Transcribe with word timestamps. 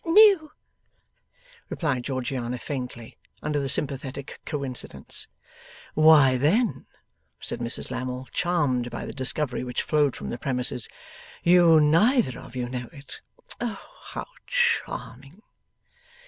'N 0.03 0.15
no,' 0.15 0.51
replied 1.69 2.03
Georgiana, 2.05 2.57
faintly, 2.57 3.19
under 3.43 3.59
the 3.59 3.69
sympathetic 3.69 4.41
coincidence. 4.47 5.27
'Why, 5.93 6.37
then,' 6.37 6.87
said 7.39 7.59
Mrs 7.59 7.91
Lammle, 7.91 8.27
charmed 8.31 8.89
by 8.89 9.05
the 9.05 9.13
discovery 9.13 9.63
which 9.63 9.83
flowed 9.83 10.15
from 10.15 10.31
the 10.31 10.39
premises, 10.39 10.89
'you 11.43 11.79
neither 11.79 12.39
of 12.39 12.55
you 12.55 12.67
know 12.67 12.89
it! 12.91 13.21
How 13.59 14.25
charming! 14.47 15.43